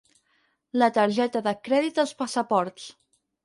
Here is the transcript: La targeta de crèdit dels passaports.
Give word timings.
La 0.83 0.87
targeta 0.95 1.43
de 1.49 1.55
crèdit 1.69 2.01
dels 2.03 2.17
passaports. 2.25 2.93